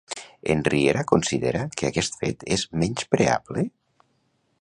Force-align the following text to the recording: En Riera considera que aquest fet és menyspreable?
En 0.53 0.63
Riera 0.67 1.03
considera 1.11 1.61
que 1.81 1.91
aquest 1.91 2.17
fet 2.23 2.47
és 2.57 2.65
menyspreable? 2.85 3.67